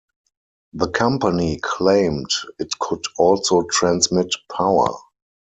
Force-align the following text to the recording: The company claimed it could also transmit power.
The 0.73 0.89
company 0.89 1.59
claimed 1.61 2.31
it 2.57 2.79
could 2.79 3.03
also 3.19 3.61
transmit 3.71 4.33
power. 4.51 4.95